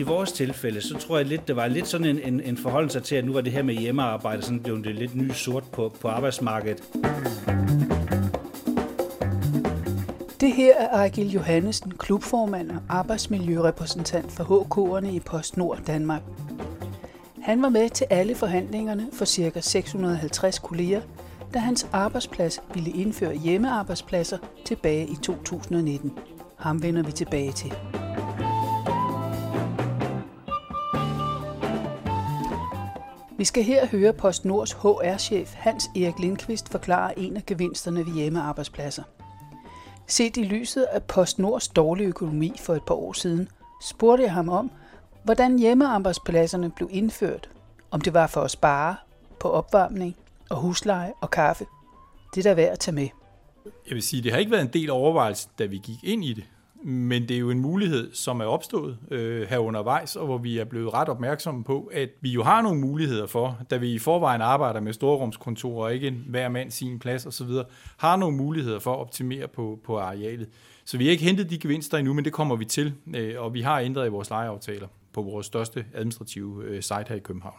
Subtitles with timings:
[0.00, 3.00] i vores tilfælde, så tror jeg lidt, det var lidt sådan en, en, en forholdelse
[3.00, 5.94] til, at nu var det her med hjemmearbejde sådan blev det lidt ny sort på,
[6.00, 6.82] på arbejdsmarkedet.
[10.40, 16.22] Det her er Ejgil Johannesen, klubformand og arbejdsmiljørepræsentant for HK'erne i PostNord Danmark.
[17.42, 19.60] Han var med til alle forhandlingerne for ca.
[19.60, 21.00] 650 kolleger,
[21.54, 26.12] da hans arbejdsplads ville indføre hjemmearbejdspladser tilbage i 2019.
[26.56, 27.72] Ham vender vi tilbage til.
[33.40, 39.02] Vi skal her høre PostNords HR-chef Hans Erik Lindqvist forklare en af gevinsterne ved hjemmearbejdspladser.
[40.06, 43.48] Set i lyset af PostNords dårlige økonomi for et par år siden,
[43.82, 44.70] spurgte jeg ham om,
[45.24, 47.50] hvordan hjemmearbejdspladserne blev indført.
[47.90, 48.96] Om det var for at spare
[49.38, 50.16] på opvarmning
[50.50, 51.66] og husleje og kaffe.
[52.34, 53.08] Det er der værd at tage med.
[53.64, 56.32] Jeg vil sige, det har ikke været en del overvejelse, da vi gik ind i
[56.32, 56.44] det.
[56.82, 60.58] Men det er jo en mulighed, som er opstået øh, her undervejs, og hvor vi
[60.58, 63.98] er blevet ret opmærksomme på, at vi jo har nogle muligheder for, da vi i
[63.98, 67.48] forvejen arbejder med storrumskontorer, og ikke hver mand sin plads osv.,
[67.96, 70.48] har nogle muligheder for at optimere på, på arealet.
[70.84, 73.54] Så vi har ikke hentet de gevinster endnu, men det kommer vi til, øh, og
[73.54, 77.56] vi har ændret i vores lejeaftaler på vores største administrative øh, site her i København.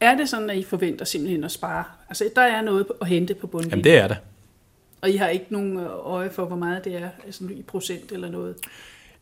[0.00, 1.84] Er det sådan, at I forventer simpelthen at spare?
[2.08, 3.70] Altså, der er noget at hente på bundlinjen?
[3.70, 4.16] Jamen, det er det.
[5.00, 8.12] Og I har ikke nogen øh, øje for, hvor meget det er, altså i procent
[8.12, 8.56] eller noget?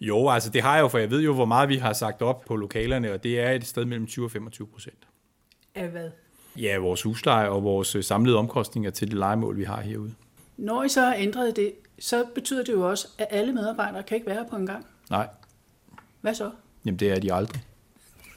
[0.01, 2.23] Jo, altså det har jeg jo, for jeg ved jo, hvor meget vi har sagt
[2.23, 5.09] op på lokalerne, og det er et sted mellem 20 og 25 procent.
[5.75, 6.11] Af hvad?
[6.57, 10.15] Ja, vores husleje og vores øh, samlede omkostninger til det legemål, vi har herude.
[10.57, 14.15] Når I så har ændret det, så betyder det jo også, at alle medarbejdere kan
[14.15, 14.87] ikke være på en gang.
[15.11, 15.29] Nej.
[16.21, 16.51] Hvad så?
[16.85, 17.63] Jamen, det er de aldrig.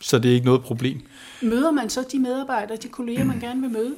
[0.02, 1.02] Så det er ikke noget problem.
[1.42, 3.96] Møder man så de medarbejdere, de kolleger, man gerne vil møde?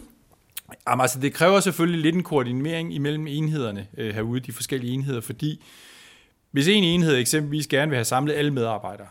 [0.88, 5.22] Jamen, altså, det kræver selvfølgelig lidt en koordinering imellem enhederne øh, herude, de forskellige enheder,
[5.22, 5.64] fordi
[6.52, 9.08] hvis en enhed eksempelvis gerne vil have samlet alle medarbejdere,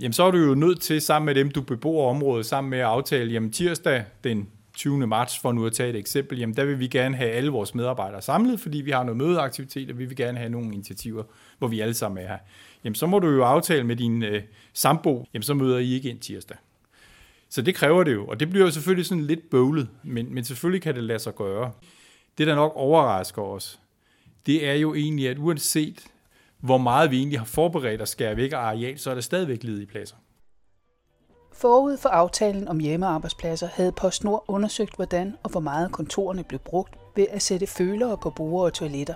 [0.00, 2.78] jamen så er du jo nødt til sammen med dem, du bebor området, sammen med
[2.78, 4.48] at aftale, jamen tirsdag den
[4.78, 5.06] 20.
[5.06, 7.74] marts, for nu at tage et eksempel, jamen der vil vi gerne have alle vores
[7.74, 11.22] medarbejdere samlet, fordi vi har noget mødeaktivitet, og vi vil gerne have nogle initiativer,
[11.58, 12.38] hvor vi alle sammen er her.
[12.84, 14.42] Jamen så må du jo aftale med din øh,
[14.72, 16.56] sambo, jamen så møder I ikke ind tirsdag.
[17.50, 20.44] Så det kræver det jo, og det bliver jo selvfølgelig sådan lidt bøvlet, men, men
[20.44, 21.72] selvfølgelig kan det lade sig gøre.
[22.38, 23.80] Det, der nok overrasker os,
[24.46, 26.06] det er jo egentlig, at uanset
[26.60, 29.62] hvor meget vi egentlig har forberedt at skære væk af areal, så er der stadigvæk
[29.62, 30.16] ledige pladser.
[31.52, 36.94] Forud for aftalen om hjemmearbejdspladser havde PostNord undersøgt, hvordan og hvor meget kontorerne blev brugt
[37.16, 39.14] ved at sætte følere på bruger og toiletter.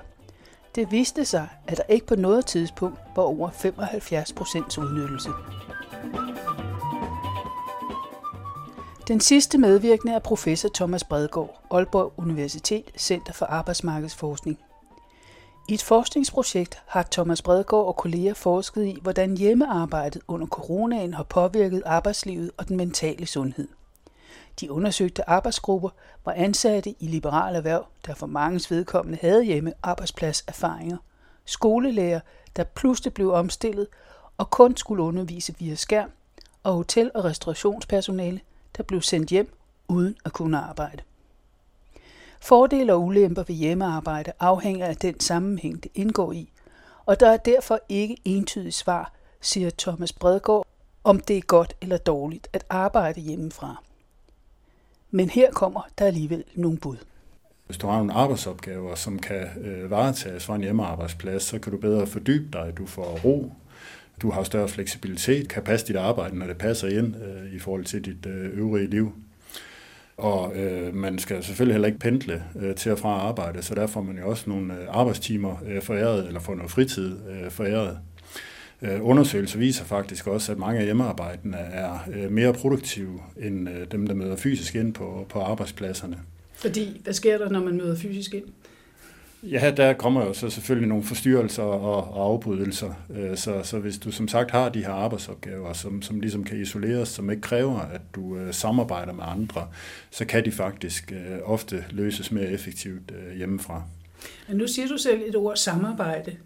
[0.74, 5.30] Det viste sig, at der ikke på noget tidspunkt var over 75 procents udnyttelse.
[9.08, 14.58] Den sidste medvirkende er professor Thomas Bredgaard, Aalborg Universitet Center for Arbejdsmarkedsforskning.
[15.68, 21.22] I et forskningsprojekt har Thomas Bredgaard og kolleger forsket i, hvordan hjemmearbejdet under coronaen har
[21.22, 23.68] påvirket arbejdslivet og den mentale sundhed.
[24.60, 25.88] De undersøgte arbejdsgrupper
[26.24, 30.96] var ansatte i liberale erhverv, der for mange vedkommende havde hjemme arbejdspladserfaringer,
[31.44, 32.20] skolelærer,
[32.56, 33.86] der pludselig blev omstillet
[34.38, 36.10] og kun skulle undervise via skærm,
[36.62, 38.40] og hotel- og restaurationspersonale,
[38.76, 39.52] der blev sendt hjem
[39.88, 41.02] uden at kunne arbejde.
[42.40, 46.52] Fordele og ulemper ved hjemmearbejde afhænger af den sammenhæng, det indgår i,
[47.06, 50.66] og der er derfor ikke entydigt svar, siger Thomas Bredgaard,
[51.04, 53.82] om det er godt eller dårligt at arbejde hjemmefra.
[55.10, 56.96] Men her kommer der alligevel nogle bud.
[57.66, 61.78] Hvis du har nogle arbejdsopgaver, som kan øh, varetages fra en hjemmearbejdsplads, så kan du
[61.78, 63.52] bedre fordybe dig, du får ro,
[64.22, 67.84] du har større fleksibilitet, kan passe dit arbejde, når det passer ind øh, i forhold
[67.84, 69.12] til dit øh, øvrige liv.
[70.16, 73.86] Og øh, man skal selvfølgelig heller ikke pendle øh, til og fra arbejde, så der
[73.86, 77.98] får man jo også nogle øh, arbejdstimer øh, foræret, eller får noget fritid øh, foræret.
[78.82, 83.86] Øh, undersøgelser viser faktisk også, at mange af hjemmearbejdene er øh, mere produktive end øh,
[83.92, 86.18] dem, der møder fysisk ind på, på arbejdspladserne.
[86.54, 88.44] Fordi, hvad sker der, når man møder fysisk ind?
[89.42, 92.94] Ja, der kommer jo så selvfølgelig nogle forstyrrelser og, og afbrydelser.
[93.10, 96.60] Øh, så, så hvis du som sagt har de her arbejdsopgaver, som, som ligesom kan
[96.60, 99.68] isoleres, som ikke kræver, at du øh, samarbejder med andre,
[100.10, 103.82] så kan de faktisk øh, ofte løses mere effektivt hjemmefra.
[104.48, 106.36] Men nu siger du selv et ord samarbejde.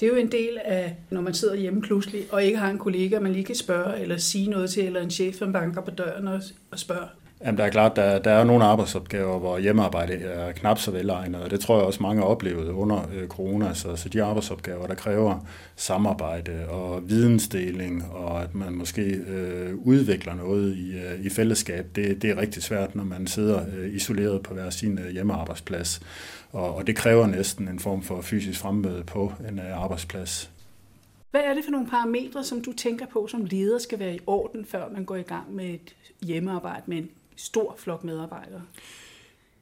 [0.00, 2.78] Det er jo en del af, når man sidder hjemme pludselig, og ikke har en
[2.78, 5.90] kollega, man lige kan spørge, eller sige noget til, eller en chef, som banker på
[5.90, 6.40] døren og,
[6.70, 7.08] og spørger.
[7.44, 11.42] Jamen, der er klart, der, der er nogle arbejdsopgaver, hvor hjemmearbejde er knap så velegnet,
[11.42, 13.74] og det tror jeg også mange har oplevet under øh, corona.
[13.74, 15.46] Så, så de arbejdsopgaver, der kræver
[15.76, 22.22] samarbejde og vidensdeling, og at man måske øh, udvikler noget i, øh, i fællesskab, det,
[22.22, 26.00] det er rigtig svært, når man sidder øh, isoleret på hver sin øh, hjemmearbejdsplads.
[26.52, 30.50] Og, og det kræver næsten en form for fysisk fremmøde på en øh, arbejdsplads.
[31.30, 34.20] Hvad er det for nogle parametre, som du tænker på, som leder skal være i
[34.26, 38.62] orden, før man går i gang med et hjemmearbejde med en stor flok medarbejdere?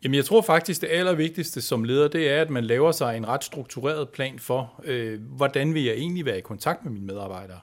[0.05, 3.29] Jamen, jeg tror faktisk, det allervigtigste som leder, det er, at man laver sig en
[3.29, 7.61] ret struktureret plan for, øh, hvordan vil jeg egentlig være i kontakt med mine medarbejdere.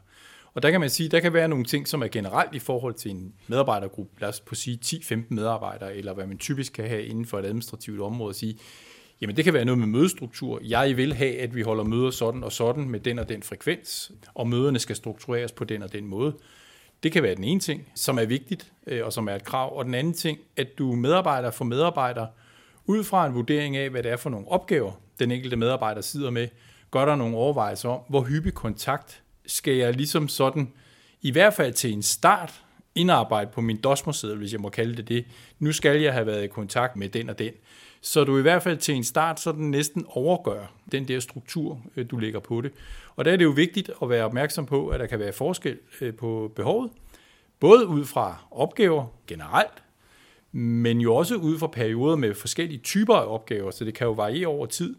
[0.54, 2.94] Og der kan man sige, der kan være nogle ting, som er generelt i forhold
[2.94, 7.06] til en medarbejdergruppe, lad os på sige 10-15 medarbejdere, eller hvad man typisk kan have
[7.06, 8.58] inden for et administrativt område, at sige,
[9.22, 10.60] jamen det kan være noget med mødestruktur.
[10.64, 14.12] Jeg vil have, at vi holder møder sådan og sådan med den og den frekvens,
[14.34, 16.34] og møderne skal struktureres på den og den måde.
[17.04, 19.78] Det kan være den ene ting, som er vigtigt, øh, og som er et krav.
[19.78, 22.28] Og den anden ting, at du medarbejder for medarbejder,
[22.86, 26.30] ud fra en vurdering af, hvad det er for nogle opgaver, den enkelte medarbejder sidder
[26.30, 26.48] med,
[26.92, 30.74] gør der nogle overvejelser om, hvor hyppig kontakt skal jeg ligesom sådan,
[31.22, 32.64] i hvert fald til en start,
[32.96, 35.26] indarbejde på min dosmerseddel, hvis jeg må kalde det det.
[35.60, 37.54] Nu skal jeg have været i kontakt med den og den.
[38.04, 42.06] Så du i hvert fald til en start sådan næsten overgør den der struktur, øh,
[42.12, 42.72] du lægger på det.
[43.16, 45.78] Og der er det jo vigtigt at være opmærksom på, at der kan være forskel
[46.02, 46.92] øh, på behovet,
[47.60, 49.84] både ud fra opgaver generelt,
[50.52, 54.14] men jo også ud fra perioder med forskellige typer af opgaver, så det kan jo
[54.14, 54.96] variere over tid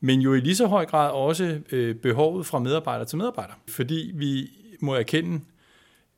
[0.00, 3.52] men jo i lige så høj grad også øh, behovet fra medarbejder til medarbejder.
[3.68, 4.50] Fordi vi
[4.80, 5.40] må erkende,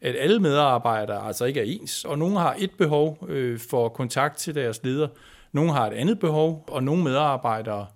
[0.01, 4.37] at alle medarbejdere altså ikke er ens, og nogle har et behov øh, for kontakt
[4.37, 5.09] til deres leder,
[5.53, 7.87] nogle har et andet behov, og nogle medarbejdere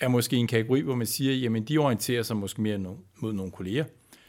[0.00, 2.78] er måske en kategori, hvor man siger, jamen de orienterer sig måske mere
[3.20, 3.84] mod nogle kolleger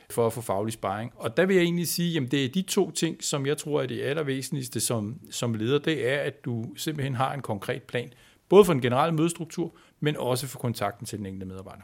[0.10, 1.12] for at få faglig sparring.
[1.16, 3.82] Og der vil jeg egentlig sige, jamen det er de to ting, som jeg tror
[3.82, 8.14] er det allervæsentligste som, som leder, det er, at du simpelthen har en konkret plan,
[8.50, 11.84] både for en generelle mødestruktur, men også for kontakten til den enkelte medarbejder.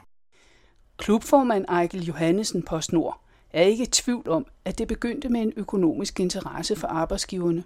[0.96, 5.52] Klubformand Ejkel Johannesen på Snor er ikke i tvivl om, at det begyndte med en
[5.56, 7.64] økonomisk interesse for arbejdsgiverne,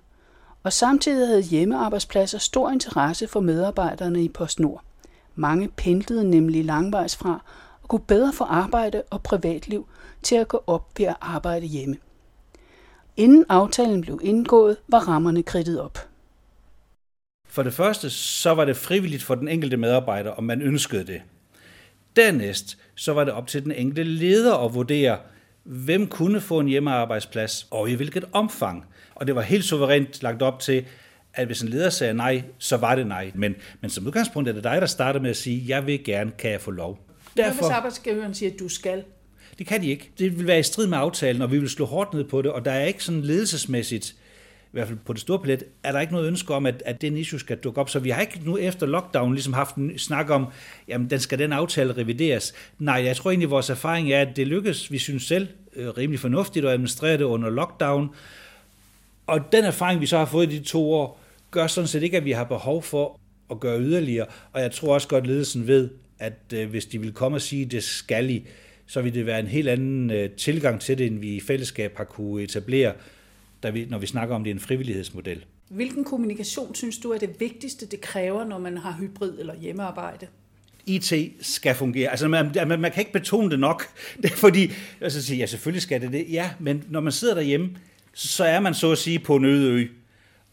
[0.63, 4.83] og samtidig havde hjemmearbejdspladser stor interesse for medarbejderne i PostNord.
[5.35, 7.43] Mange pendlede nemlig langvejs fra
[7.83, 9.89] og kunne bedre få arbejde og privatliv
[10.23, 11.97] til at gå op ved at arbejde hjemme.
[13.17, 16.09] Inden aftalen blev indgået, var rammerne kridtet op.
[17.49, 21.23] For det første, så var det frivilligt for den enkelte medarbejder, om man ønskede det.
[22.17, 25.19] Dernæst, så var det op til den enkelte leder at vurdere,
[25.63, 28.85] hvem kunne få en hjemmearbejdsplads, og i hvilket omfang.
[29.17, 30.85] Og det var helt suverænt lagt op til,
[31.35, 33.33] at hvis en leder sagde nej, så var det nej.
[33.35, 36.31] Men, men som udgangspunkt er det dig, der starter med at sige, jeg vil gerne,
[36.39, 36.99] kan jeg få lov.
[37.37, 39.05] Derfor, Hvad hvis arbejdsgiveren siger, at du skal?
[39.59, 40.11] Det kan de ikke.
[40.19, 42.51] Det vil være i strid med aftalen, og vi vil slå hårdt ned på det,
[42.51, 44.15] og der er ikke sådan ledelsesmæssigt
[44.67, 47.01] i hvert fald på det store palet, er der ikke noget ønske om, at, at
[47.03, 47.91] den issue skal dukke op.
[47.91, 50.47] Så vi har ikke nu efter lockdown ligesom haft en snak om,
[50.89, 52.55] jamen den skal den aftale revideres.
[52.79, 55.89] Nej, jeg tror egentlig, at vores erfaring er, at det lykkes, vi synes selv, øh,
[55.89, 58.09] rimelig fornuftigt at administrere det under lockdown.
[59.27, 61.21] Og den erfaring, vi så har fået i de to år,
[61.51, 63.21] gør sådan set ikke, at vi har behov for
[63.51, 64.27] at gøre yderligere.
[64.53, 67.65] Og jeg tror også godt, ledelsen ved, at øh, hvis de vil komme og sige,
[67.65, 68.47] det skal I,
[68.87, 71.97] så vil det være en helt anden øh, tilgang til det, end vi i fællesskab
[71.97, 72.93] har kunne etablere
[73.63, 75.45] da vi, når vi snakker om, det en frivillighedsmodel.
[75.69, 80.27] Hvilken kommunikation synes du er det vigtigste, det kræver, når man har hybrid eller hjemmearbejde?
[80.87, 82.11] IT skal fungere.
[82.11, 83.83] Altså, man, man, man kan ikke betone det nok.
[84.23, 86.27] Det er fordi, altså ja, selvfølgelig skal det det.
[86.31, 87.77] Ja, men når man sidder derhjemme,
[88.17, 89.87] så er man så at sige på en øde ø.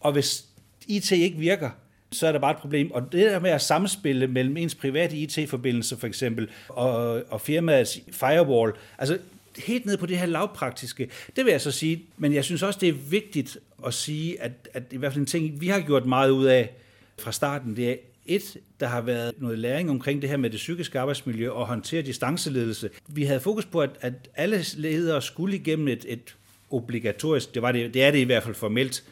[0.00, 0.44] Og hvis
[0.86, 1.70] IT ikke virker,
[2.12, 2.90] så er der bare et problem.
[2.90, 8.00] Og det der med at samspille mellem ens private IT-forbindelse for eksempel, og, og firmaets
[8.12, 9.18] firewall, altså
[9.58, 12.78] helt ned på det her lavpraktiske, det vil jeg så sige, men jeg synes også,
[12.80, 16.06] det er vigtigt at sige, at, at i hvert fald en ting, vi har gjort
[16.06, 16.70] meget ud af
[17.18, 20.56] fra starten, det er et, der har været noget læring omkring det her med det
[20.56, 22.90] psykiske arbejdsmiljø og håndtere distanceledelse.
[23.08, 26.36] Vi havde fokus på, at, at alle ledere skulle igennem et, et
[26.74, 29.04] obligatorisk, det, var det, det er det i hvert fald formelt,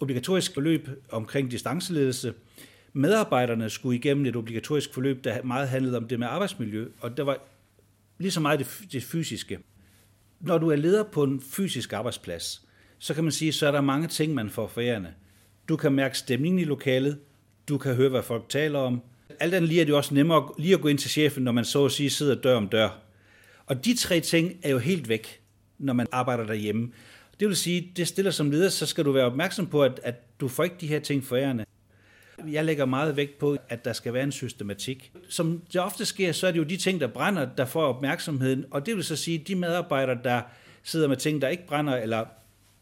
[0.00, 2.34] obligatorisk forløb omkring distanceledelse.
[2.92, 7.22] Medarbejderne skulle igennem et obligatorisk forløb, der meget handlede om det med arbejdsmiljø, og der
[7.22, 7.38] var
[8.18, 9.58] lige så meget det, det fysiske
[10.40, 12.62] når du er leder på en fysisk arbejdsplads,
[12.98, 15.10] så kan man sige, så er der mange ting, man får forærende.
[15.68, 17.18] Du kan mærke stemningen i lokalet,
[17.68, 19.02] du kan høre, hvad folk taler om.
[19.40, 21.64] Alt andet lige er det også nemmere lige at gå ind til chefen, når man
[21.64, 22.88] så at sige sidder dør om dør.
[23.66, 25.40] Og de tre ting er jo helt væk,
[25.78, 26.92] når man arbejder derhjemme.
[27.40, 30.40] Det vil sige, det stiller som leder, så skal du være opmærksom på, at, at
[30.40, 31.64] du får ikke de her ting forærende.
[32.46, 35.12] Jeg lægger meget vægt på, at der skal være en systematik.
[35.28, 38.64] Som det ofte sker, så er det jo de ting, der brænder, der får opmærksomheden.
[38.70, 40.42] Og det vil så sige, at de medarbejdere, der
[40.82, 42.24] sidder med ting, der ikke brænder, eller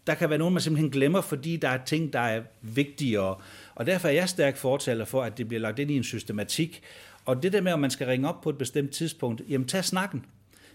[0.07, 3.37] der kan være nogen, man simpelthen glemmer, fordi der er ting, der er vigtigere.
[3.75, 6.83] Og derfor er jeg stærk fortaler for, at det bliver lagt ind i en systematik.
[7.25, 9.85] Og det der med, at man skal ringe op på et bestemt tidspunkt, jamen tag
[9.85, 10.25] snakken.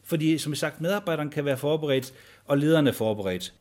[0.03, 2.13] Fordi, som sagt, medarbejderen kan være forberedt,
[2.45, 3.53] og lederne er forberedt.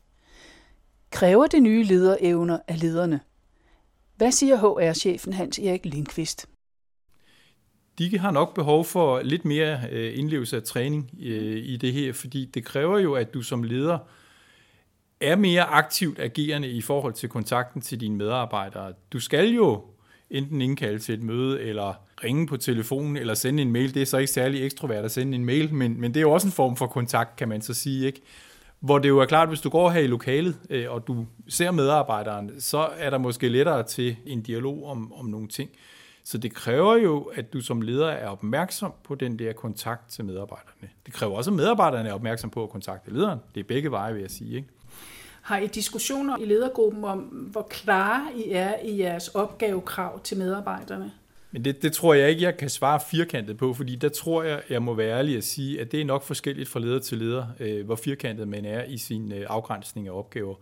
[1.11, 3.19] Kræver det nye lederevner af lederne?
[4.15, 6.47] Hvad siger HR-chefen Hans Erik Lindqvist?
[8.09, 12.13] de har nok behov for lidt mere øh, indlevelse af træning øh, i det her,
[12.13, 13.97] fordi det kræver jo, at du som leder
[15.19, 18.93] er mere aktivt agerende i forhold til kontakten til dine medarbejdere.
[19.13, 19.83] Du skal jo
[20.31, 23.93] enten indkalde til et møde, eller ringe på telefonen, eller sende en mail.
[23.93, 26.31] Det er så ikke særlig ekstrovert at sende en mail, men, men det er jo
[26.31, 28.05] også en form for kontakt, kan man så sige.
[28.05, 28.21] Ikke?
[28.79, 31.71] Hvor det jo er klart, hvis du går her i lokalet, øh, og du ser
[31.71, 35.69] medarbejderen, så er der måske lettere til en dialog om, om nogle ting.
[36.23, 40.25] Så det kræver jo, at du som leder er opmærksom på den der kontakt til
[40.25, 40.89] medarbejderne.
[41.05, 43.39] Det kræver også, at medarbejderne er opmærksom på at kontakte lederen.
[43.55, 44.55] Det er begge veje, vil jeg sige.
[44.55, 44.67] Ikke?
[45.41, 51.11] Har I diskussioner i ledergruppen om, hvor klare I er i jeres opgavekrav til medarbejderne?
[51.51, 54.61] Men det, det tror jeg ikke, jeg kan svare firkantet på, fordi der tror jeg,
[54.69, 57.45] jeg må være ærlig at sige, at det er nok forskelligt fra leder til leder,
[57.59, 60.55] øh, hvor firkantet man er i sin øh, afgrænsning af opgaver.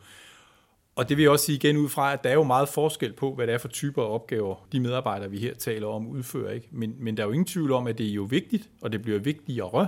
[0.96, 3.14] Og det vil jeg også sige igen ud fra, at der er jo meget forskel
[3.14, 6.52] på, hvad det er for typer af opgaver, de medarbejdere, vi her taler om, udfører.
[6.52, 6.68] Ikke?
[6.72, 9.02] Men, men der er jo ingen tvivl om, at det er jo vigtigt, og det
[9.02, 9.88] bliver vigtigere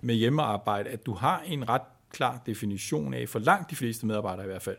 [0.00, 1.82] med hjemmearbejde, at du har en ret
[2.14, 4.76] klar definition af, for langt de fleste medarbejdere i hvert fald,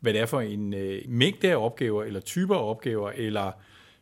[0.00, 3.52] hvad det er for en øh, mængde af opgaver, eller typer af opgaver, eller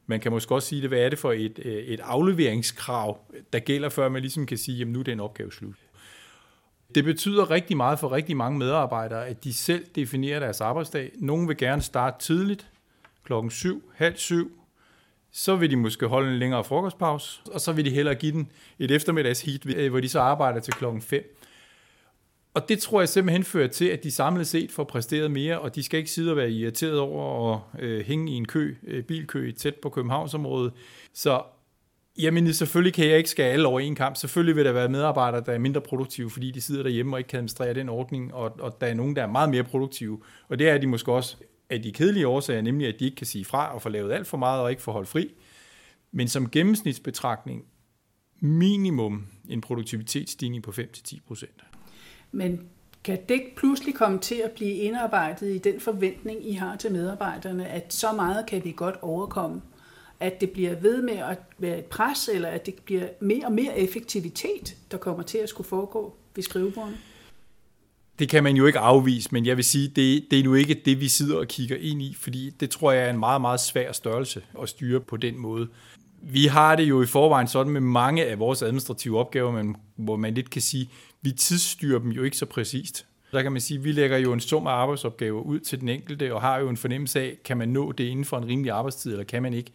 [0.06, 3.21] man kan måske også sige det, hvad er det for et, øh, et afleveringskrav,
[3.52, 5.75] der gælder, før man ligesom kan sige, jamen nu er den opgave slut.
[6.95, 11.12] Det betyder rigtig meget for rigtig mange medarbejdere, at de selv definerer deres arbejdsdag.
[11.14, 12.71] Nogle vil gerne starte tidligt,
[13.25, 14.61] klokken syv, halv syv,
[15.33, 18.50] så vil de måske holde en længere frokostpause, og så vil de hellere give den
[18.78, 21.36] et eftermiddags heat, øh, hvor de så arbejder til klokken 5.
[22.57, 25.75] Og det tror jeg simpelthen fører til, at de samlet set får præsteret mere, og
[25.75, 29.05] de skal ikke sidde og være irriteret over at øh, hænge i en kø, øh,
[29.05, 30.73] bilkø tæt på Københavnsområdet.
[31.15, 31.43] Så
[32.19, 34.17] jamen, selvfølgelig kan jeg ikke skære alle over en kamp.
[34.17, 37.29] Selvfølgelig vil der være medarbejdere, der er mindre produktive, fordi de sidder derhjemme og ikke
[37.29, 40.23] kan administrere den ordning, og, og der er nogen, der er meget mere produktive.
[40.49, 41.37] Og det er de måske også
[41.71, 44.27] af de kedelige årsager, nemlig at de ikke kan sige fra og få lavet alt
[44.27, 45.35] for meget og ikke få holdt fri.
[46.13, 47.65] Men som gennemsnitsbetragtning,
[48.41, 51.65] minimum en produktivitetsstigning på 5-10 procent.
[52.37, 52.61] Men
[53.05, 57.69] kan det pludselig komme til at blive indarbejdet i den forventning, I har til medarbejderne,
[57.69, 59.62] at så meget kan vi godt overkomme?
[60.21, 63.52] At det bliver ved med at være et pres, eller at det bliver mere og
[63.52, 66.97] mere effektivitet, der kommer til at skulle foregå ved skrivebordene?
[68.19, 70.83] Det kan man jo ikke afvise, men jeg vil sige, det, det er nu ikke
[70.85, 73.61] det, vi sidder og kigger ind i, fordi det tror jeg er en meget, meget
[73.61, 75.69] svær størrelse at styre på den måde.
[76.23, 80.16] Vi har det jo i forvejen sådan med mange af vores administrative opgaver, men, hvor
[80.16, 80.90] man lidt kan sige,
[81.26, 83.06] vi tidsstyrer dem jo ikke så præcist.
[83.33, 85.88] Der kan man sige, at vi lægger jo en sum af arbejdsopgaver ud til den
[85.88, 88.73] enkelte, og har jo en fornemmelse af, kan man nå det inden for en rimelig
[88.73, 89.73] arbejdstid, eller kan man ikke.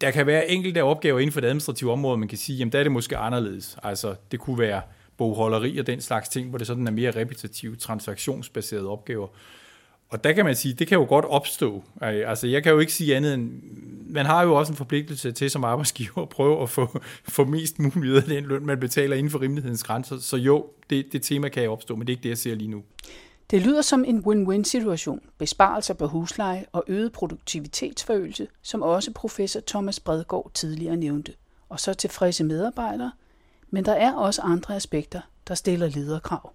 [0.00, 2.78] Der kan være enkelte opgaver inden for det administrative område, man kan sige, jamen der
[2.78, 3.76] er det måske anderledes.
[3.82, 4.82] Altså, det kunne være
[5.16, 9.28] bogholderi og den slags ting, hvor det sådan er mere repetitive, transaktionsbaserede opgaver.
[10.10, 11.82] Og der kan man sige, det kan jo godt opstå.
[12.00, 13.50] Altså, jeg kan jo ikke sige andet end,
[14.08, 17.78] man har jo også en forpligtelse til som arbejdsgiver at prøve at få, få mest
[17.78, 20.18] muligt af den løn, man betaler inden for rimelighedens grænser.
[20.18, 22.54] Så jo, det, det tema kan jo opstå, men det er ikke det, jeg ser
[22.54, 22.82] lige nu.
[23.50, 25.20] Det lyder som en win-win situation.
[25.38, 31.32] Besparelser på husleje og øget produktivitetsforøgelse, som også professor Thomas Bredgaard tidligere nævnte.
[31.68, 33.12] Og så tilfredse medarbejdere.
[33.70, 36.52] Men der er også andre aspekter, der stiller lederkrav.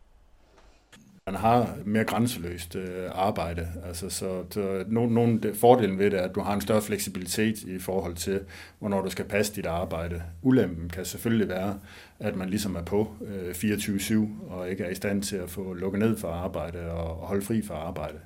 [1.27, 6.24] Man har mere grænseløst øh, arbejde, altså, så, så nogle, nogle fordelen ved det er,
[6.24, 8.39] at du har en større fleksibilitet i forhold til,
[8.79, 10.24] hvornår du skal passe dit arbejde.
[10.41, 11.79] Ulempen kan selvfølgelig være,
[12.20, 14.15] at man ligesom er på øh, 24-7
[14.50, 17.41] og ikke er i stand til at få lukket ned for arbejde og, og holde
[17.41, 18.17] fri for arbejde.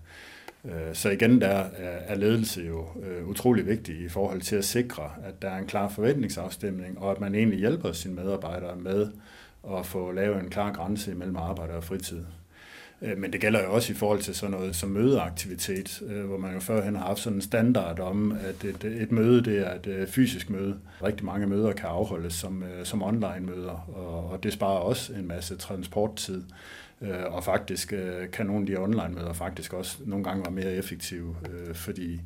[0.65, 1.65] Øh, så igen, der
[2.07, 5.67] er ledelse jo øh, utrolig vigtig i forhold til at sikre, at der er en
[5.67, 9.07] klar forventningsafstemning, og at man egentlig hjælper sine medarbejdere med
[9.77, 12.23] at få lavet en klar grænse mellem arbejde og fritid.
[13.01, 16.37] Øh, men det gælder jo også i forhold til sådan noget som mødeaktivitet, øh, hvor
[16.37, 19.73] man jo førhen har haft sådan en standard om, at et, et møde det er
[19.73, 20.77] et øh, fysisk møde.
[21.03, 25.55] Rigtig mange møder kan afholdes som, som online-møder, og, og det sparer også en masse
[25.55, 26.43] transporttid.
[27.27, 27.93] Og faktisk
[28.33, 31.35] kan nogle af de online-møder faktisk også nogle gange være mere effektive,
[31.73, 32.21] fordi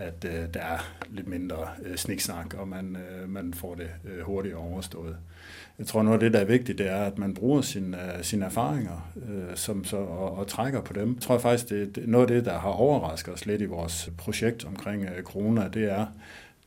[0.00, 0.78] at øh, der er
[1.10, 3.90] lidt mindre øh, sniksnak, og man, øh, man får det
[4.22, 5.16] hurtigt overstået
[5.80, 8.44] jeg tror noget af det, der er vigtigt, det er, at man bruger sine, sine
[8.44, 11.14] erfaringer øh, som så, og, og trækker på dem.
[11.14, 14.10] Jeg tror faktisk, det, det noget af det, der har overrasket os lidt i vores
[14.18, 16.06] projekt omkring øh, corona, det er,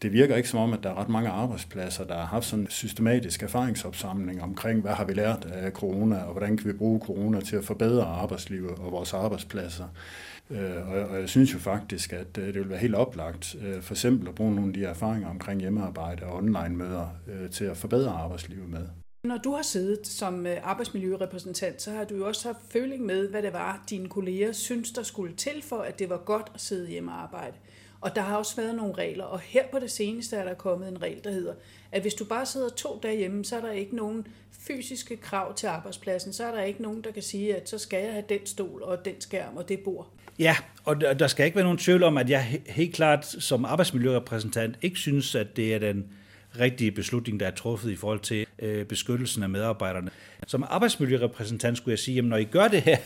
[0.01, 2.65] det virker ikke som om, at der er ret mange arbejdspladser, der har haft sådan
[2.65, 6.99] en systematisk erfaringsopsamling omkring, hvad har vi lært af corona, og hvordan kan vi bruge
[6.99, 9.85] corona til at forbedre arbejdslivet og vores arbejdspladser.
[10.49, 13.93] Øh, og jeg synes jo faktisk, at øh, det vil være helt oplagt øh, for
[13.93, 18.11] eksempel at bruge nogle af de erfaringer omkring hjemmearbejde og online-møder øh, til at forbedre
[18.11, 18.87] arbejdslivet med.
[19.23, 23.41] Når du har siddet som arbejdsmiljørepræsentant, så har du jo også haft føling med, hvad
[23.41, 26.87] det var, dine kolleger synes, der skulle til for, at det var godt at sidde
[26.87, 27.55] hjemme og arbejde.
[28.01, 30.89] Og der har også været nogle regler, og her på det seneste er der kommet
[30.89, 31.53] en regel, der hedder,
[31.91, 35.55] at hvis du bare sidder to dage hjemme, så er der ikke nogen fysiske krav
[35.55, 36.33] til arbejdspladsen.
[36.33, 38.83] Så er der ikke nogen, der kan sige, at så skal jeg have den stol
[38.83, 40.09] og den skærm og det bord.
[40.39, 44.75] Ja, og der skal ikke være nogen tvivl om, at jeg helt klart som arbejdsmiljørepræsentant
[44.81, 46.05] ikke synes, at det er den
[46.59, 50.09] rigtige beslutning, der er truffet i forhold til øh, beskyttelsen af medarbejderne.
[50.47, 52.97] Som arbejdsmiljørepræsentant skulle jeg sige, at når I gør det her,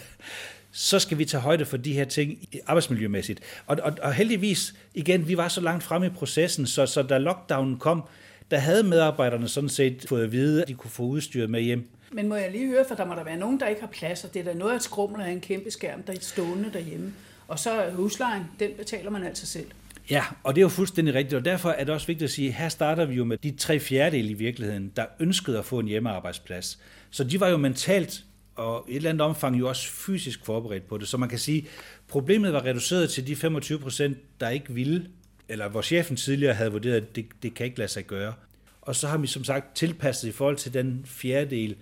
[0.71, 3.39] så skal vi tage højde for de her ting arbejdsmiljømæssigt.
[3.65, 7.17] Og, og, og heldigvis, igen, vi var så langt frem i processen, så, så da
[7.17, 8.03] lockdownen kom,
[8.51, 11.89] der havde medarbejderne sådan set fået at vide, at de kunne få udstyret med hjem.
[12.11, 14.23] Men må jeg lige høre, for der må der være nogen, der ikke har plads,
[14.23, 17.13] og det er da noget at skrummel af en kæmpe skærm, der er stående derhjemme.
[17.47, 19.67] Og så huslejen, den betaler man altså selv.
[20.09, 22.47] Ja, og det er jo fuldstændig rigtigt, og derfor er det også vigtigt at sige,
[22.47, 25.79] at her starter vi jo med de tre fjerdedele i virkeligheden, der ønskede at få
[25.79, 26.79] en hjemmearbejdsplads.
[27.09, 28.23] Så de var jo mentalt
[28.57, 31.07] og i et eller andet omfang jo også fysisk forberedt på det.
[31.07, 31.67] Så man kan sige,
[32.07, 35.07] problemet var reduceret til de 25 procent, der ikke ville,
[35.49, 38.33] eller hvor chefen tidligere havde vurderet, at det, det kan ikke lade sig gøre.
[38.81, 41.75] Og så har vi som sagt tilpasset i forhold til den fjerdedel,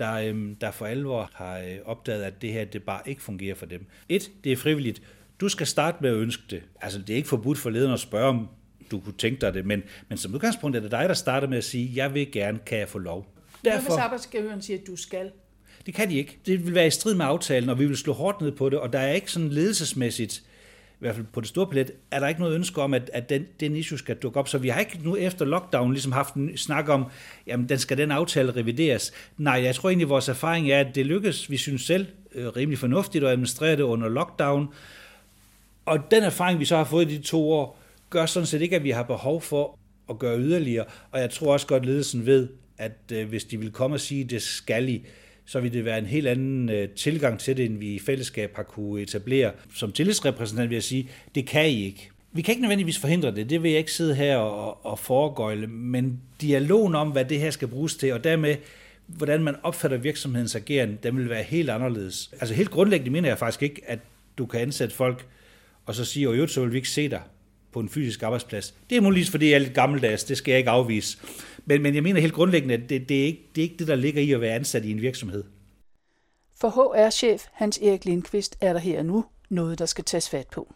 [0.00, 3.54] der, øhm, der for alvor har øh, opdaget, at det her det bare ikke fungerer
[3.54, 3.86] for dem.
[4.08, 5.02] Et, det er frivilligt.
[5.40, 6.62] Du skal starte med at ønske det.
[6.80, 8.48] Altså, det er ikke forbudt for lederen at spørge, om
[8.90, 11.58] du kunne tænke dig det, men, men som udgangspunkt er det dig, der starter med
[11.58, 13.26] at sige, jeg vil gerne, kan jeg få lov.
[13.64, 15.30] Derfor, Hvad hvis arbejdsgiveren siger, at du skal?
[15.86, 16.38] Det kan de ikke.
[16.46, 18.78] Det vil være i strid med aftalen, og vi vil slå hårdt ned på det,
[18.78, 20.42] og der er ikke sådan ledelsesmæssigt,
[21.00, 23.28] i hvert fald på det store palet, er der ikke noget ønske om, at, at
[23.28, 24.48] den, den issue skal dukke op.
[24.48, 27.04] Så vi har ikke nu efter lockdown ligesom haft en snak om,
[27.46, 29.12] jamen den skal den aftale revideres.
[29.38, 32.46] Nej, jeg tror egentlig, at vores erfaring er, at det lykkes, vi synes selv, øh,
[32.46, 34.68] rimelig fornuftigt at administrere det under lockdown.
[35.86, 37.78] Og den erfaring, vi så har fået i de to år,
[38.10, 39.78] gør sådan set ikke, at vi har behov for
[40.10, 40.84] at gøre yderligere.
[41.10, 44.24] Og jeg tror også godt, ledelsen ved, at øh, hvis de vil komme og sige,
[44.24, 45.06] det skal I,
[45.50, 48.56] så vil det være en helt anden øh, tilgang til det, end vi i fællesskab
[48.56, 49.52] har kunne etablere.
[49.74, 52.10] Som tillidsrepræsentant vil jeg sige, det kan I ikke.
[52.32, 55.66] Vi kan ikke nødvendigvis forhindre det, det vil jeg ikke sidde her og, og foregøjle,
[55.66, 58.56] men dialogen om, hvad det her skal bruges til, og dermed
[59.06, 62.30] hvordan man opfatter virksomhedens ageren, den vil være helt anderledes.
[62.32, 63.98] Altså helt grundlæggende mener jeg faktisk ikke, at
[64.38, 65.26] du kan ansætte folk,
[65.86, 67.22] og så sige, og så vil vi ikke se dig
[67.72, 68.74] på en fysisk arbejdsplads.
[68.90, 71.18] Det er muligvis, fordi jeg er lidt gammeldags, det skal jeg ikke afvise.
[71.64, 73.88] Men, men jeg mener helt grundlæggende, at det, det, er ikke, det er ikke det,
[73.88, 75.44] der ligger i at være ansat i en virksomhed.
[76.60, 80.74] For HR-chef Hans Erik Lindqvist er der her nu noget, der skal tages fat på.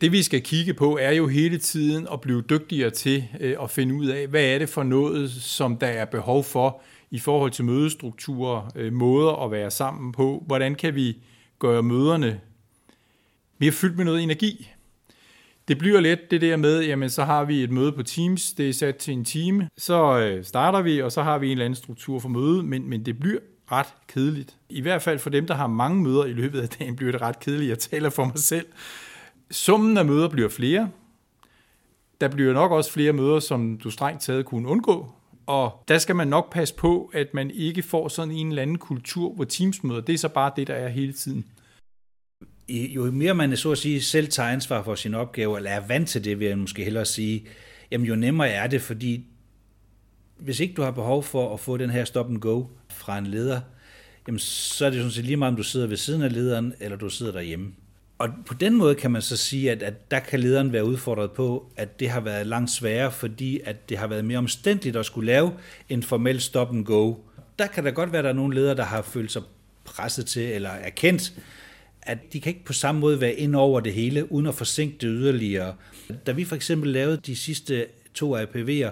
[0.00, 3.70] Det vi skal kigge på er jo hele tiden at blive dygtigere til øh, at
[3.70, 7.50] finde ud af, hvad er det for noget, som der er behov for i forhold
[7.50, 10.44] til mødestrukturer, øh, måder at være sammen på.
[10.46, 11.16] Hvordan kan vi
[11.58, 12.40] gøre møderne
[13.58, 14.70] mere fyldt med noget energi?
[15.70, 18.68] Det bliver lidt det der med, jamen så har vi et møde på Teams, det
[18.68, 21.64] er sat til en time, så øh, starter vi, og så har vi en eller
[21.64, 23.38] anden struktur for møde, men, men det bliver
[23.72, 24.56] ret kedeligt.
[24.68, 27.20] I hvert fald for dem, der har mange møder i løbet af dagen, bliver det
[27.20, 27.68] ret kedeligt.
[27.68, 28.66] Jeg taler for mig selv.
[29.50, 30.90] Summen af møder bliver flere.
[32.20, 35.12] Der bliver nok også flere møder, som du strengt taget kunne undgå.
[35.46, 38.78] Og der skal man nok passe på, at man ikke får sådan en eller anden
[38.78, 41.44] kultur, hvor teamsmøder, det er så bare det, der er hele tiden
[42.70, 46.08] jo mere man så at sige selv tager ansvar for sin opgave, eller er vant
[46.08, 47.44] til det, vil jeg måske hellere sige,
[47.90, 49.24] jamen jo nemmere er det, fordi
[50.38, 53.26] hvis ikke du har behov for at få den her stop and go fra en
[53.26, 53.60] leder,
[54.26, 56.74] jamen så er det sådan set lige meget, om du sidder ved siden af lederen,
[56.80, 57.72] eller du sidder derhjemme.
[58.18, 61.30] Og på den måde kan man så sige, at, at der kan lederen være udfordret
[61.30, 65.06] på, at det har været langt sværere, fordi at det har været mere omstændigt at
[65.06, 65.52] skulle lave
[65.88, 67.14] en formel stop and go.
[67.58, 69.42] Der kan der godt være, at der er nogle ledere, der har følt sig
[69.84, 71.32] presset til, eller erkendt,
[72.02, 74.96] at de kan ikke på samme måde være ind over det hele, uden at forsinke
[75.00, 75.74] det yderligere.
[76.26, 78.90] Da vi for eksempel lavede de sidste to APV'er,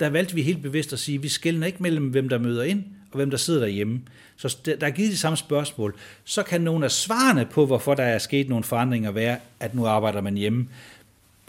[0.00, 2.62] der valgte vi helt bevidst at sige, at vi skældner ikke mellem, hvem der møder
[2.62, 4.00] ind, og hvem der sidder derhjemme.
[4.36, 5.96] Så der er givet de samme spørgsmål.
[6.24, 9.86] Så kan nogle af svarene på, hvorfor der er sket nogle forandringer, være, at nu
[9.86, 10.68] arbejder man hjemme.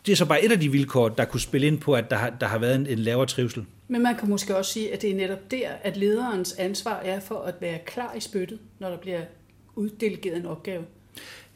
[0.05, 2.15] Det er så bare et af de vilkår, der kunne spille ind på, at der
[2.15, 3.65] har, der har været en, en lavere trivsel.
[3.87, 7.19] Men man kan måske også sige, at det er netop der, at lederens ansvar er
[7.19, 9.21] for at være klar i spyttet, når der bliver
[9.75, 10.83] uddelegeret en opgave.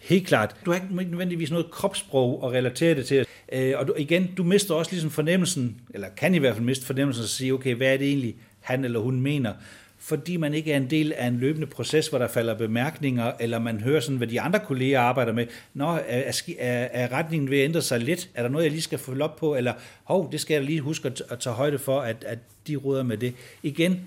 [0.04, 0.56] Helt klart.
[0.66, 3.26] Du har ikke nødvendigvis noget kropssprog at relatere det til.
[3.52, 6.86] Øh, og du, igen, du mister også ligesom fornemmelsen, eller kan i hvert fald miste
[6.86, 9.54] fornemmelsen at sige, okay, hvad er det egentlig, han eller hun mener?
[10.00, 13.60] Fordi man ikke er en del af en løbende proces, hvor der falder bemærkninger, eller
[13.60, 15.48] man hører sådan, hvad de andre kolleger arbejder med.
[15.74, 18.30] Nå, er, er, er retningen ved at ændre sig lidt?
[18.36, 19.56] Er der noget, jeg lige skal følge op på?
[19.56, 22.76] Eller, hov, det skal jeg lige huske at, at tage højde for, at, at de
[22.76, 23.34] råder med det.
[23.64, 24.00] Igen,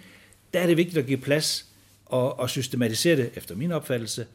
[0.54, 1.66] der er det vigtigt at give plads
[2.06, 4.26] og, og systematisere det, efter min opfattelse,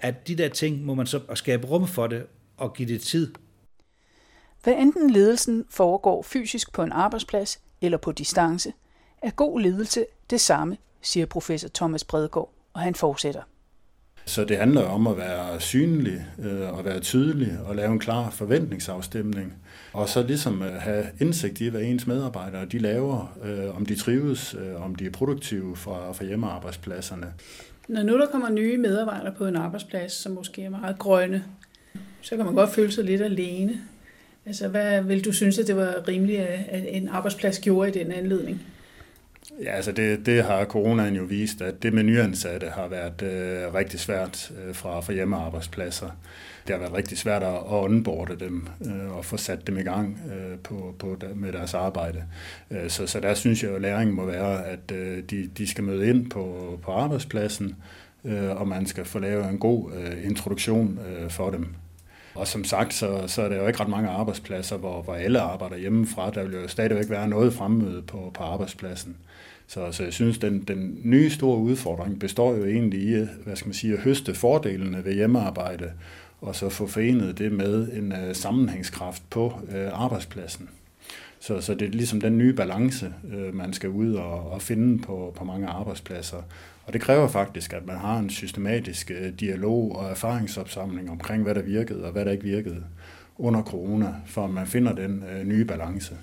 [0.00, 3.34] at de der ting må man så skabe rum for det og give det tid.
[4.62, 8.72] Hvad enten ledelsen foregår fysisk på en arbejdsplads eller på distance,
[9.22, 13.42] er god ledelse det samme, siger professor Thomas Bredgaard, og han fortsætter.
[14.24, 18.30] Så det handler om at være synlig øh, og være tydelig og lave en klar
[18.30, 19.54] forventningsafstemning.
[19.92, 23.96] Og så ligesom øh, have indsigt i, hvad ens medarbejdere de laver, øh, om de
[23.96, 27.32] trives, om de er produktive fra, fra hjemmearbejdspladserne.
[27.88, 31.44] Når nu der kommer nye medarbejdere på en arbejdsplads, som måske er meget grønne,
[32.20, 33.80] så kan man godt føle sig lidt alene.
[34.46, 38.12] Altså, hvad vil du synes, at det var rimeligt, at en arbejdsplads gjorde i den
[38.12, 38.62] anledning?
[39.62, 43.74] Ja, altså det, det har coronaen jo vist, at det med nyansatte har været øh,
[43.74, 46.10] rigtig svært øh, fra, fra hjemmearbejdspladser.
[46.66, 50.20] Det har været rigtig svært at, onboarde dem øh, og få sat dem i gang
[50.32, 52.24] øh, på, på, med deres arbejde.
[52.70, 55.66] Øh, så, så der synes jeg jo, at læringen må være, at øh, de, de
[55.66, 57.76] skal møde ind på, på arbejdspladsen,
[58.24, 61.74] øh, og man skal få lavet en god øh, introduktion øh, for dem.
[62.38, 65.40] Og som sagt, så, så er der jo ikke ret mange arbejdspladser, hvor, hvor alle
[65.40, 66.30] arbejder hjemmefra.
[66.30, 69.16] Der vil jo stadigvæk være noget fremmøde på, på arbejdspladsen.
[69.66, 73.68] Så, så jeg synes, den, den nye store udfordring består jo egentlig i, hvad skal
[73.68, 75.92] man sige, at høste fordelene ved hjemmearbejde,
[76.40, 80.68] og så få forenet det med en uh, sammenhængskraft på uh, arbejdspladsen.
[81.40, 85.02] Så, så det er ligesom den nye balance, uh, man skal ud og, og finde
[85.02, 86.42] på, på mange arbejdspladser.
[86.88, 91.54] Og det kræver faktisk, at man har en systematisk uh, dialog og erfaringsopsamling omkring, hvad
[91.54, 92.84] der virkede og hvad der ikke virkede
[93.36, 96.16] under corona, for at man finder den uh, nye balance.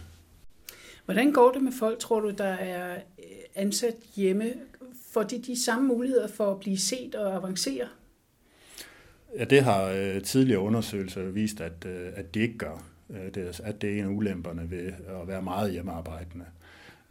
[1.06, 2.96] Hvordan går det med folk, tror du, der er
[3.56, 4.54] ansat hjemme?
[5.12, 7.88] Får de de samme muligheder for at blive set og avancere?
[9.38, 12.84] Ja, det har øh, tidligere undersøgelser vist, at, øh, at det ikke gør.
[13.10, 14.88] Øh, det, at det er en af ulemperne ved
[15.22, 16.46] at være meget hjemmearbejdende.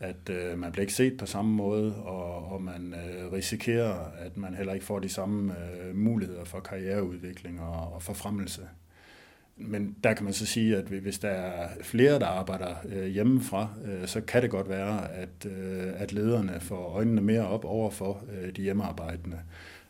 [0.01, 4.37] At øh, man bliver ikke set på samme måde, og, og man øh, risikerer, at
[4.37, 8.63] man heller ikke får de samme øh, muligheder for karriereudvikling og, og forfremmelse.
[9.57, 13.69] Men der kan man så sige, at hvis der er flere, der arbejder øh, hjemmefra,
[13.85, 17.91] øh, så kan det godt være, at, øh, at lederne får øjnene mere op over
[17.91, 19.39] for øh, de hjemmearbejdende.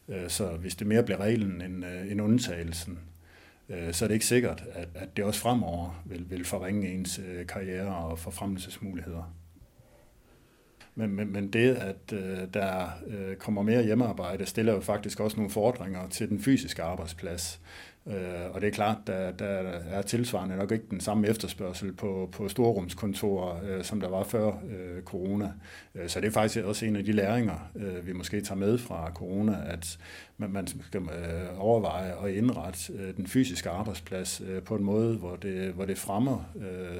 [0.08, 2.98] Øh, så hvis det mere bliver reglen end, øh, end undtagelsen,
[3.68, 7.20] øh, så er det ikke sikkert, at, at det også fremover vil, vil forringe ens
[7.28, 9.34] øh, karriere og forfremmelsesmuligheder.
[10.94, 15.36] Men, men, men det, at øh, der øh, kommer mere hjemmearbejde, stiller jo faktisk også
[15.36, 17.60] nogle fordringer til den fysiske arbejdsplads.
[18.06, 19.46] Øh, og det er klart, der, der
[19.90, 24.46] er tilsvarende nok ikke den samme efterspørgsel på, på storrumskontorer, øh, som der var før
[24.46, 25.52] øh, corona.
[25.94, 28.78] Øh, så det er faktisk også en af de læringer, øh, vi måske tager med
[28.78, 29.98] fra corona, at
[30.38, 31.02] man, skal
[31.58, 36.44] overveje at indrette den fysiske arbejdsplads på en måde, hvor det, hvor det fremmer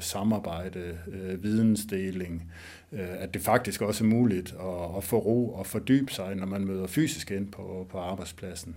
[0.01, 0.99] samarbejde,
[1.38, 2.53] vidensdeling,
[2.93, 6.64] at det faktisk også er muligt at, at få ro og fordybe sig, når man
[6.64, 8.77] møder fysisk ind på, på arbejdspladsen.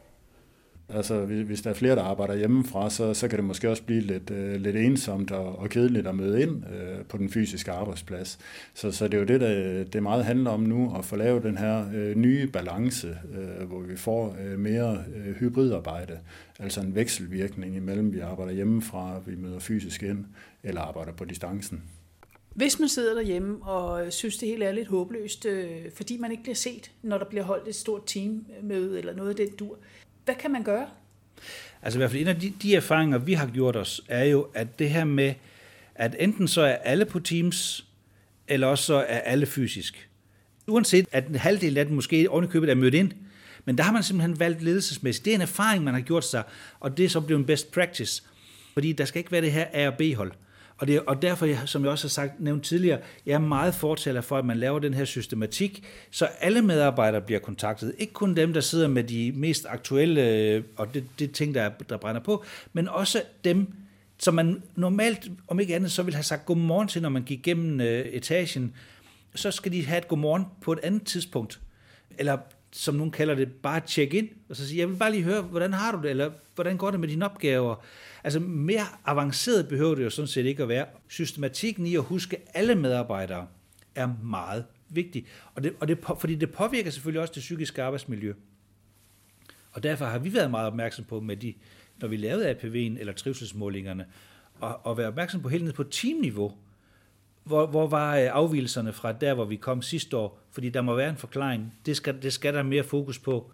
[0.89, 4.01] Altså, hvis der er flere, der arbejder hjemmefra, så, så kan det måske også blive
[4.01, 8.39] lidt, øh, lidt ensomt og, og kedeligt at møde ind øh, på den fysiske arbejdsplads.
[8.73, 11.43] Så, så det er jo det, der det meget handler om nu, at få lavet
[11.43, 16.19] den her øh, nye balance, øh, hvor vi får øh, mere øh, hybridarbejde,
[16.59, 20.25] altså en vekselvirkning imellem, vi arbejder hjemmefra, vi møder fysisk ind,
[20.63, 21.83] eller arbejder på distancen.
[22.55, 26.31] Hvis man sidder derhjemme og øh, synes, det hele er lidt håbløst, øh, fordi man
[26.31, 29.77] ikke bliver set, når der bliver holdt et stort teammøde eller noget af den dur,
[30.27, 30.87] hvad kan man gøre?
[31.81, 34.47] Altså i hvert fald en af de, de erfaringer, vi har gjort os, er jo,
[34.53, 35.33] at det her med,
[35.95, 37.85] at enten så er alle på Teams,
[38.47, 40.09] eller også så er alle fysisk.
[40.67, 43.11] Uanset at en halvdel af dem måske ovenikøbet er mødt ind,
[43.65, 45.25] men der har man simpelthen valgt ledelsesmæssigt.
[45.25, 46.43] Det er en erfaring, man har gjort sig,
[46.79, 48.23] og det er så blevet en best practice.
[48.73, 50.31] Fordi der skal ikke være det her A- og B-hold.
[50.77, 54.21] Og, det, og derfor, som jeg også har sagt, nævnt tidligere, jeg er meget fortaler
[54.21, 57.95] for, at man laver den her systematik, så alle medarbejdere bliver kontaktet.
[57.97, 61.69] Ikke kun dem, der sidder med de mest aktuelle, øh, og det, det ting, der,
[61.89, 63.73] der brænder på, men også dem,
[64.19, 67.43] som man normalt, om ikke andet, så vil have sagt godmorgen til, når man gik
[67.43, 68.73] gennem øh, etagen,
[69.35, 71.59] så skal de have et godmorgen på et andet tidspunkt.
[72.17, 72.37] Eller
[72.71, 75.41] som nogen kalder det, bare check ind, og så sige, jeg vil bare lige høre,
[75.41, 77.75] hvordan har du det, eller hvordan går det med dine opgaver?
[78.23, 80.85] Altså mere avanceret behøver det jo sådan set ikke at være.
[81.07, 83.47] Systematikken i at huske alle medarbejdere
[83.95, 85.25] er meget vigtig,
[85.55, 88.33] og det, og det, fordi det påvirker selvfølgelig også det psykiske arbejdsmiljø.
[89.71, 91.53] Og derfor har vi været meget opmærksom på, med de,
[92.01, 94.05] når vi lavede APV'en eller trivselsmålingerne,
[94.59, 96.53] og, at være opmærksom på helt ned på teamniveau,
[97.47, 100.39] hvor, hvor var øh, afvielserne fra der, hvor vi kom sidste år?
[100.51, 101.73] Fordi der må være en forklaring.
[101.85, 103.51] Det skal, det skal der mere fokus på.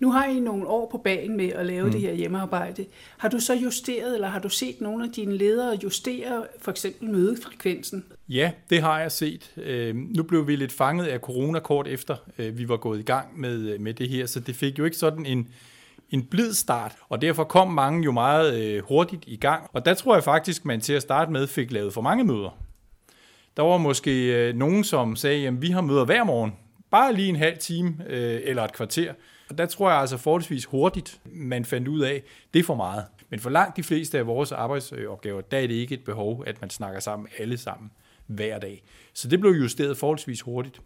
[0.00, 1.92] Nu har I nogle år på bagen med at lave mm.
[1.92, 2.86] det her hjemmearbejde.
[3.18, 7.10] Har du så justeret, eller har du set nogle af dine ledere justere for eksempel
[7.10, 8.04] mødefrekvensen?
[8.28, 9.52] Ja, det har jeg set.
[9.56, 13.02] Øh, nu blev vi lidt fanget af corona kort efter, øh, vi var gået i
[13.02, 15.48] gang med, med det her, så det fik jo ikke sådan en,
[16.10, 19.70] en blid start, og derfor kom mange jo meget øh, hurtigt i gang.
[19.72, 22.69] Og der tror jeg faktisk, man til at starte med fik lavet for mange møder.
[23.56, 26.52] Der var måske øh, nogen, som sagde, at vi har møder hver morgen,
[26.90, 29.14] bare lige en halv time øh, eller et kvarter.
[29.50, 32.22] Og der tror jeg altså forholdsvis hurtigt, man fandt ud af,
[32.54, 33.04] det er for meget.
[33.30, 36.60] Men for langt de fleste af vores arbejdsopgaver, der er det ikke et behov, at
[36.60, 37.90] man snakker sammen alle sammen
[38.26, 38.82] hver dag.
[39.14, 40.80] Så det blev justeret forholdsvis hurtigt.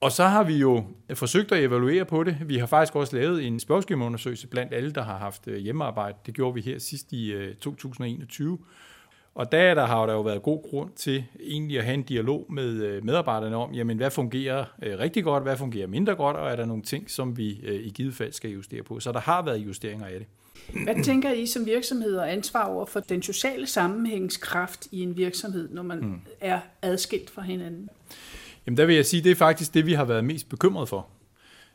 [0.00, 2.36] Og så har vi jo forsøgt at evaluere på det.
[2.46, 6.18] Vi har faktisk også lavet en spørgeskemaundersøgelse blandt alle, der har haft øh, hjemmearbejde.
[6.26, 8.58] Det gjorde vi her sidst i øh, 2021.
[9.36, 12.02] Øh, og der, der har der jo været god grund til egentlig at have en
[12.02, 16.50] dialog med øh, medarbejderne om, jamen hvad fungerer rigtig godt, hvad fungerer mindre godt, og
[16.50, 17.48] er der nogle ting, som vi
[17.82, 19.00] i givet fald skal justere på.
[19.00, 20.26] Så der har været justeringer af det.
[20.84, 25.68] Hvad tænker I som virksomhed og ansvar over for den sociale sammenhængskraft i en virksomhed,
[25.68, 26.20] når man mm.
[26.40, 27.88] er adskilt fra hinanden?
[28.66, 31.06] Jamen der vil jeg sige, det er faktisk det, vi har været mest bekymret for.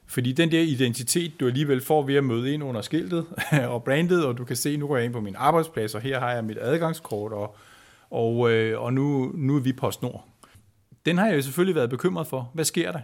[0.08, 3.26] Fordi den der identitet, du alligevel får ved at møde ind under skiltet
[3.74, 6.20] og brandet, og du kan se, nu går jeg ind på min arbejdsplads, og her
[6.20, 7.56] har jeg mit adgangskort, og,
[8.10, 10.26] og, øh, og nu, nu er vi på Snor.
[11.06, 12.52] Den har jeg jo selvfølgelig været bekymret for.
[12.54, 13.00] Hvad sker der?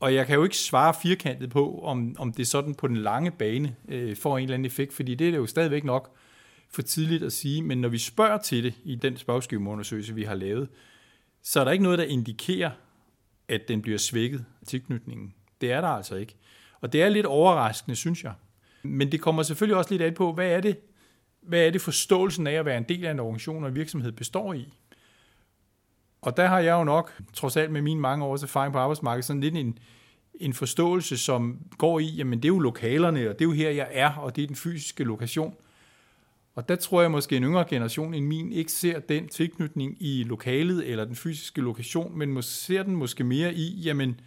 [0.00, 3.30] Og jeg kan jo ikke svare firkantet på, om, om det sådan på den lange
[3.30, 6.16] bane øh, får en eller anden effekt, fordi det er jo stadigvæk nok
[6.70, 7.62] for tidligt at sige.
[7.62, 10.68] Men når vi spørger til det i den spørgeskemaundersøgelse, vi har lavet,
[11.42, 12.70] så er der ikke noget, der indikerer,
[13.48, 15.34] at den bliver svækket, tilknytningen.
[15.60, 16.36] Det er der altså ikke.
[16.82, 18.32] Og det er lidt overraskende, synes jeg.
[18.82, 20.78] Men det kommer selvfølgelig også lidt an på, hvad er det,
[21.42, 24.12] hvad er det forståelsen af at være en del af en organisation og en virksomhed
[24.12, 24.72] består i?
[26.22, 29.24] Og der har jeg jo nok, trods alt med mine mange års erfaring på arbejdsmarkedet,
[29.24, 29.78] sådan lidt en,
[30.34, 33.70] en forståelse, som går i, jamen det er jo lokalerne, og det er jo her,
[33.70, 35.54] jeg er, og det er den fysiske lokation.
[36.54, 40.24] Og der tror jeg måske, en yngre generation end min ikke ser den tilknytning i
[40.24, 44.20] lokalet eller den fysiske lokation, men ser den måske mere i, jamen,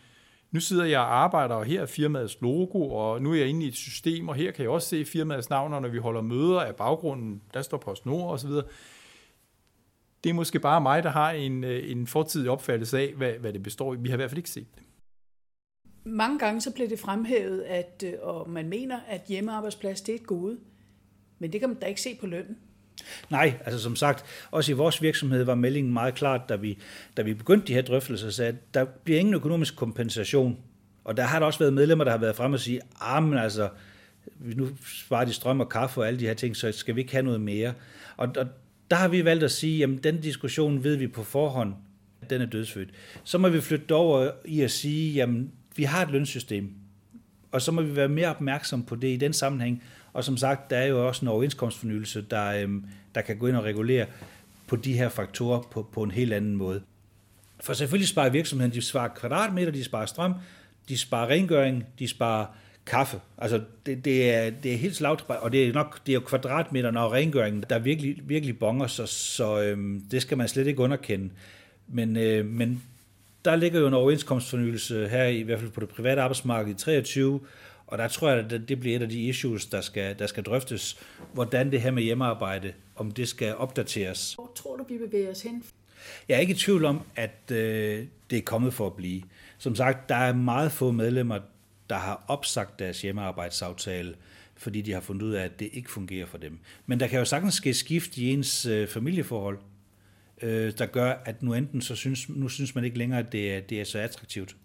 [0.52, 3.66] nu sidder jeg og arbejder, og her er firmaets logo, og nu er jeg inde
[3.66, 6.22] i et system, og her kan jeg også se firmaets navn, og når vi holder
[6.22, 8.52] møder af baggrunden, der står PostNord osv.
[10.24, 13.54] Det er måske bare mig, der har en, øh, en fortidig opfattelse af, hvad, hvad
[13.54, 13.98] det består i.
[13.98, 14.84] Vi har i hvert fald ikke set det.
[16.04, 20.20] Mange gange så bliver det fremhævet, at, øh, og man mener, at hjemmearbejdsplads det er
[20.20, 20.58] et gode.
[21.40, 22.58] Men det kan man da ikke se på lønnen.
[23.30, 26.78] Nej, altså som sagt, også i vores virksomhed var meldingen meget klart, da vi,
[27.18, 30.58] da vi begyndte de her drøftelser, at der bliver ingen økonomisk kompensation.
[31.04, 33.38] Og der har der også været medlemmer, der har været frem og sige, ah, men
[33.38, 33.70] altså,
[34.40, 37.14] nu sparer de strøm og kaffe og alle de her ting, så skal vi ikke
[37.14, 37.74] have noget mere.
[38.18, 38.48] Og, og
[38.92, 41.74] der har vi valgt at sige, jamen den diskussion ved vi på forhånd,
[42.30, 42.90] den er dødsfødt.
[43.24, 46.74] Så må vi flytte over i at sige, jamen vi har et lønsystem,
[47.52, 49.84] og så må vi være mere opmærksom på det i den sammenhæng,
[50.16, 53.56] og som sagt, der er jo også en overenskomstfornyelse, der, øhm, der kan gå ind
[53.56, 54.06] og regulere
[54.68, 56.82] på de her faktorer på, på en helt anden måde.
[57.60, 60.34] For selvfølgelig sparer virksomheden, de sparer kvadratmeter, de sparer strøm,
[60.90, 62.46] de sparer rengøring, de sparer
[62.86, 63.20] kaffe.
[63.38, 66.20] Altså, det, det, er, det er helt slag, og det er nok det er jo
[66.20, 70.80] kvadratmeterne og rengøringen, der virkelig, virkelig bonger, så, så øhm, det skal man slet ikke
[70.80, 71.30] underkende.
[71.88, 72.84] Men, øh, men
[73.46, 77.40] der ligger jo en overenskomstfornyelse her, i hvert fald på det private arbejdsmarked i 23,
[77.88, 80.44] og der tror jeg, at det bliver et af de issues, der skal, der skal
[80.44, 81.00] drøftes,
[81.34, 84.34] hvordan det her med hjemmearbejde, om det skal opdateres.
[84.34, 85.64] Hvor tror du, vi bevæger os hen?
[86.30, 89.22] Jeg er ikke i tvivl om, at øh, det er kommet for at blive.
[89.58, 91.40] Som sagt, der er meget få medlemmer,
[91.90, 94.16] der har opsagt deres hjemmearbejdsaftale,
[94.56, 96.60] fordi de har fundet ud af, at det ikke fungerer for dem.
[96.86, 99.60] Men der kan jo sagtens ske skift i ens øh, familieforhold,
[100.42, 103.54] øh, der gør, at nu enten så synes, nu synes man ikke længere, at det
[103.54, 104.56] er, det er så attraktivt.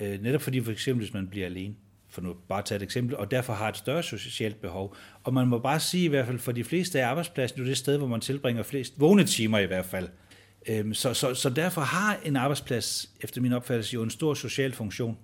[0.00, 1.74] Øh, netop fordi for eksempel, hvis man bliver alene
[2.12, 4.96] for nu bare at tage et eksempel, og derfor har et større socialt behov.
[5.24, 7.76] Og man må bare sige, i hvert fald for de fleste af arbejdspladsen, er det
[7.76, 10.08] sted, hvor man tilbringer flest vågne timer i hvert fald.
[10.68, 14.72] Øhm, så, så, så derfor har en arbejdsplads, efter min opfattelse, jo en stor social
[14.72, 15.18] funktion.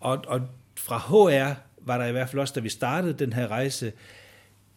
[0.00, 0.40] Og, og
[0.76, 1.54] fra HR
[1.86, 3.92] var der i hvert fald også, da vi startede den her rejse,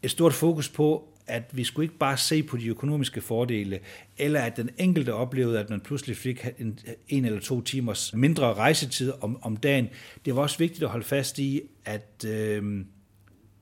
[0.03, 3.79] et stort fokus på, at vi skulle ikke bare se på de økonomiske fordele,
[4.17, 8.53] eller at den enkelte oplevede, at man pludselig fik en, en eller to timers mindre
[8.53, 9.89] rejsetid om, om dagen.
[10.25, 12.85] Det var også vigtigt at holde fast i, at øh,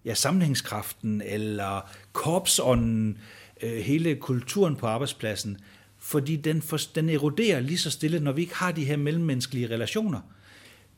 [0.06, 3.18] ja, sammenhængskraften eller korpsånden,
[3.62, 5.58] øh, hele kulturen på arbejdspladsen,
[5.98, 9.70] fordi den, for, den eroderer lige så stille, når vi ikke har de her mellemmenneskelige
[9.70, 10.20] relationer.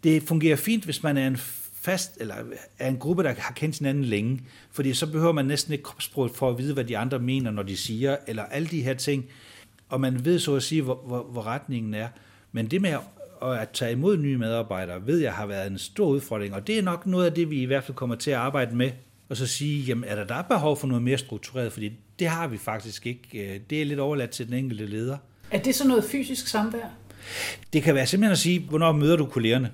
[0.04, 1.38] Det fungerer fint, hvis man er en
[1.84, 2.36] fast, eller
[2.80, 4.40] er en gruppe, der har kendt hinanden længe,
[4.72, 7.64] fordi så behøver man næsten ikke kropsprog for at vide, hvad de andre mener, når
[7.64, 9.26] de siger, eller alle de her ting,
[9.90, 12.08] og man ved så at sige, hvor, hvor, hvor retningen er.
[12.52, 12.90] Men det med
[13.42, 16.78] at, at tage imod nye medarbejdere, ved jeg har været en stor udfordring, og det
[16.78, 18.92] er nok noget af det, vi i hvert fald kommer til at arbejde med,
[19.30, 22.28] og så sige, jamen er der, der er behov for noget mere struktureret, fordi det
[22.28, 23.62] har vi faktisk ikke.
[23.70, 25.18] Det er lidt overladt til den enkelte leder.
[25.52, 26.90] Er det så noget fysisk samvær?
[27.74, 29.72] Det kan være simpelthen at sige, hvornår møder du kollegerne?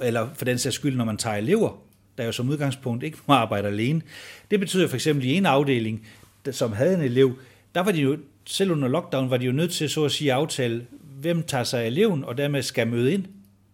[0.00, 1.82] Eller for den sags skyld, når man tager elever,
[2.18, 4.02] der jo som udgangspunkt ikke må arbejde alene.
[4.50, 6.06] Det betyder for eksempel i en afdeling,
[6.50, 7.38] som havde en elev,
[7.74, 10.32] der var de jo, selv under lockdown, var de jo nødt til så at sige
[10.32, 10.86] aftale,
[11.20, 13.24] hvem tager sig af eleven, og dermed skal møde ind.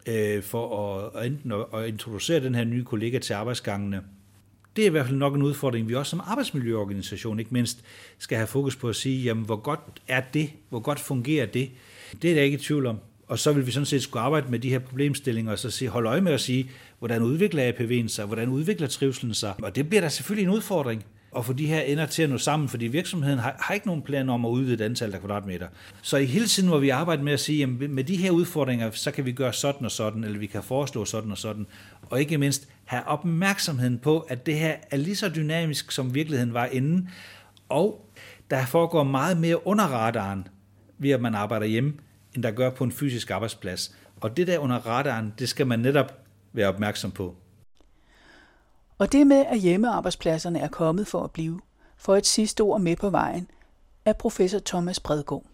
[0.06, 4.00] øh, for at, enten at, at introducere den her nye kollega til arbejdsgangene.
[4.76, 7.85] Det er i hvert fald nok en udfordring, vi også som arbejdsmiljøorganisation ikke mindst
[8.18, 11.70] skal have fokus på at sige, jamen hvor godt er det, hvor godt fungerer det.
[12.22, 12.98] Det er der ikke i tvivl om.
[13.30, 15.88] Og så vil vi sådan set skulle arbejde med de her problemstillinger, og så se,
[15.88, 19.54] holde øje med at sige, hvordan udvikler APV'en sig, hvordan udvikler trivselen sig.
[19.62, 22.38] Og det bliver der selvfølgelig en udfordring og få de her ender til at nå
[22.38, 25.68] sammen, fordi virksomheden har, har ikke nogen plan om at udvide antallet af kvadratmeter.
[26.02, 28.90] Så i hele tiden må vi arbejde med at sige, at med de her udfordringer,
[28.90, 31.66] så kan vi gøre sådan og sådan, eller vi kan foreslå sådan og sådan,
[32.02, 36.54] og ikke mindst have opmærksomheden på, at det her er lige så dynamisk, som virkeligheden
[36.54, 37.08] var inden,
[37.68, 38.10] og
[38.50, 40.48] der foregår meget mere under radaren,
[40.98, 41.92] ved at man arbejder hjemme,
[42.34, 43.96] end der gør på en fysisk arbejdsplads.
[44.20, 47.36] Og det der under radaren, det skal man netop være opmærksom på.
[48.98, 51.60] Og det med, at hjemmearbejdspladserne er kommet for at blive,
[51.96, 53.50] for et sidste ord med på vejen,
[54.04, 55.44] er professor Thomas Bredgaard.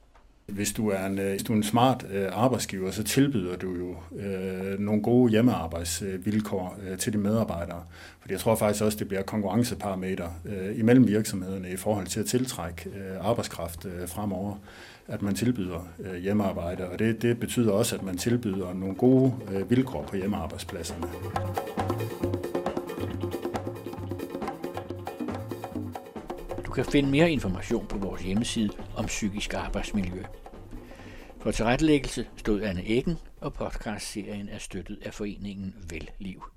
[0.46, 3.74] Hvis du er en, øh, hvis du er en smart øh, arbejdsgiver, så tilbyder du
[3.74, 7.82] jo øh, nogle gode hjemmearbejdsvilkår øh, til de medarbejdere.
[8.20, 12.26] Fordi jeg tror faktisk også, det bliver konkurrenceparameter øh, imellem virksomhederne i forhold til at
[12.26, 14.54] tiltrække øh, arbejdskraft øh, fremover,
[15.08, 16.88] at man tilbyder øh, hjemmearbejde.
[16.88, 21.06] Og det, det betyder også, at man tilbyder nogle gode øh, vilkår på hjemmearbejdspladserne.
[26.76, 30.22] Kan finde mere information på vores hjemmeside om psykisk arbejdsmiljø.
[31.40, 36.56] For tilrettelæggelse stod Anne Eggen, og podcastserien er støttet af foreningen Velliv.